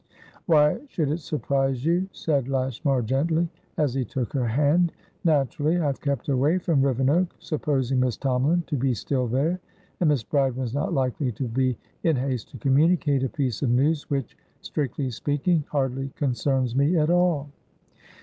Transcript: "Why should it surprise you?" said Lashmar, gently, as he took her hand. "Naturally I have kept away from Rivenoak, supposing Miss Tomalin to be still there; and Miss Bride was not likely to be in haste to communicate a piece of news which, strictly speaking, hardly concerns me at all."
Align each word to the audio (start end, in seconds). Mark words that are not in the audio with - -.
"Why 0.47 0.81
should 0.87 1.11
it 1.11 1.19
surprise 1.19 1.85
you?" 1.85 2.09
said 2.11 2.47
Lashmar, 2.47 3.03
gently, 3.03 3.47
as 3.77 3.93
he 3.93 4.03
took 4.03 4.33
her 4.33 4.47
hand. 4.47 4.91
"Naturally 5.23 5.77
I 5.77 5.85
have 5.85 6.01
kept 6.01 6.27
away 6.27 6.57
from 6.57 6.81
Rivenoak, 6.81 7.27
supposing 7.37 7.99
Miss 7.99 8.17
Tomalin 8.17 8.65
to 8.65 8.75
be 8.77 8.95
still 8.95 9.27
there; 9.27 9.59
and 9.99 10.09
Miss 10.09 10.23
Bride 10.23 10.55
was 10.55 10.73
not 10.73 10.91
likely 10.91 11.31
to 11.33 11.47
be 11.47 11.77
in 12.01 12.15
haste 12.15 12.49
to 12.49 12.57
communicate 12.57 13.21
a 13.23 13.29
piece 13.29 13.61
of 13.61 13.69
news 13.69 14.09
which, 14.09 14.35
strictly 14.61 15.11
speaking, 15.11 15.65
hardly 15.69 16.09
concerns 16.15 16.75
me 16.75 16.97
at 16.97 17.11
all." 17.11 17.49